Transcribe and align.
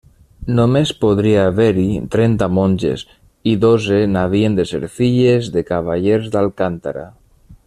Només 0.59 0.91
podria 1.03 1.43
haver-hi 1.49 1.85
trenta 2.15 2.47
monges 2.59 3.05
i 3.53 3.55
dotze 3.69 4.01
n'havien 4.15 4.59
de 4.61 4.69
ser 4.73 4.83
filles 4.99 5.55
de 5.59 5.69
cavallers 5.73 6.37
d'Alcántara. 6.37 7.11